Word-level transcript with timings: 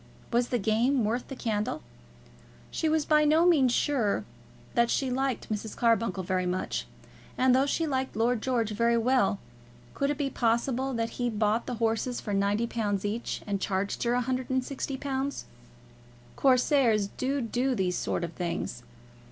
Was 0.33 0.47
the 0.47 0.57
game 0.57 1.05
worth 1.05 1.27
the 1.27 1.35
candle? 1.35 1.83
She 2.71 2.89
was 2.89 3.05
by 3.05 3.23
no 3.23 3.45
means 3.45 3.71
sure 3.71 4.25
that 4.73 4.89
she 4.89 5.11
liked 5.11 5.51
Mrs. 5.53 5.77
Carbuncle 5.77 6.23
very 6.23 6.47
much. 6.47 6.87
And 7.37 7.53
though 7.55 7.67
she 7.67 7.85
liked 7.85 8.15
Lord 8.15 8.41
George 8.41 8.71
very 8.71 8.97
well, 8.97 9.37
could 9.93 10.09
it 10.09 10.17
be 10.17 10.31
possible 10.31 10.91
that 10.95 11.11
he 11.21 11.29
bought 11.29 11.67
the 11.67 11.75
horses 11.75 12.19
for 12.19 12.33
£90 12.33 13.05
each 13.05 13.43
and 13.45 13.61
charged 13.61 14.01
her 14.01 14.13
£160? 14.19 15.43
Corsairs 16.35 17.07
do 17.09 17.39
do 17.39 17.75
these 17.75 17.95
sort 17.95 18.23
of 18.23 18.33
things. 18.33 18.81